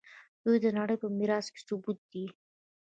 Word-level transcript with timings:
دوی 0.43 0.57
د 0.63 0.65
نړۍ 0.77 0.95
په 1.03 1.07
میراث 1.17 1.45
کې 1.53 1.59
ثبت 1.67 1.97
دي. 2.11 2.25